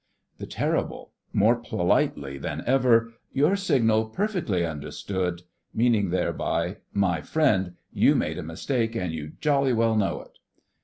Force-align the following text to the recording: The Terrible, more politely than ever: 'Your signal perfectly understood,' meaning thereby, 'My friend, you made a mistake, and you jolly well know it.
The 0.39 0.47
Terrible, 0.47 1.11
more 1.31 1.57
politely 1.57 2.39
than 2.39 2.63
ever: 2.65 3.13
'Your 3.33 3.55
signal 3.55 4.05
perfectly 4.07 4.65
understood,' 4.65 5.43
meaning 5.75 6.09
thereby, 6.09 6.77
'My 6.91 7.21
friend, 7.21 7.75
you 7.93 8.15
made 8.15 8.39
a 8.39 8.41
mistake, 8.41 8.95
and 8.95 9.13
you 9.13 9.33
jolly 9.41 9.73
well 9.73 9.95
know 9.95 10.21
it. 10.21 10.39